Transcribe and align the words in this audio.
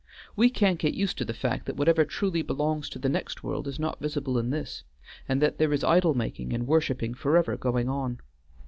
"We 0.35 0.49
can't 0.49 0.79
get 0.79 0.95
used 0.95 1.19
to 1.19 1.25
the 1.25 1.31
fact 1.35 1.67
that 1.67 1.75
whatever 1.77 2.03
truly 2.05 2.41
belongs 2.41 2.89
to 2.89 2.97
the 2.97 3.07
next 3.07 3.43
world 3.43 3.67
is 3.67 3.77
not 3.77 3.99
visible 3.99 4.39
in 4.39 4.49
this, 4.49 4.83
and 5.29 5.39
that 5.43 5.59
there 5.59 5.71
is 5.73 5.83
idol 5.83 6.15
making 6.15 6.53
and 6.53 6.65
worshiping 6.65 7.13
forever 7.13 7.55
going 7.55 7.87
on. 7.87 8.19